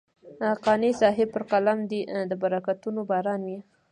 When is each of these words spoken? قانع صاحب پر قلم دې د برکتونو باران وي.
قانع 0.63 0.89
صاحب 1.01 1.27
پر 1.35 1.43
قلم 1.51 1.79
دې 1.89 2.01
د 2.29 2.31
برکتونو 2.41 2.99
باران 3.09 3.41
وي. 3.47 3.59